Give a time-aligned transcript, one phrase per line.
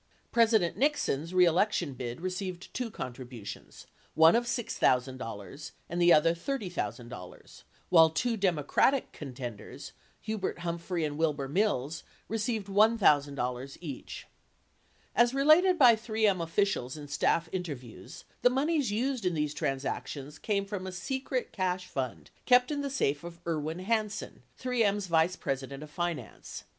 [0.31, 3.85] President Nixon's reelection bid received two contributions,
[4.15, 9.91] one of $6,000 and the other $30,000, while two Democratic contenders,
[10.21, 14.25] Hubert Humphrey and Wilbur Mills, received $1,000 each.
[15.15, 20.65] As related by 3M officials in staff interviews, the moneys used in these transactions came
[20.65, 25.83] from a secret cash fund kept in the safe of Irwin Hansen, 3M's vice president
[25.83, 26.63] of finance.